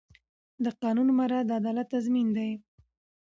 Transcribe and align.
د 0.63 0.65
قانون 0.81 1.07
مراعات 1.17 1.45
د 1.47 1.51
عدالت 1.59 1.87
تضمین 1.93 2.27
دی. 2.37 2.51